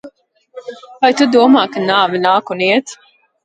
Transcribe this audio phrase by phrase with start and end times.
[1.03, 2.99] Vai tu domā, ka nāve nāk un iet?